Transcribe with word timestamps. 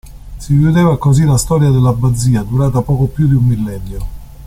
Si 0.39 0.57
chiudeva 0.57 0.97
così 0.97 1.25
la 1.25 1.37
storia 1.37 1.69
dell'abbazia, 1.69 2.41
durata 2.41 2.81
poco 2.81 3.05
più 3.05 3.27
di 3.27 3.35
un 3.35 3.43
millennio. 3.45 4.07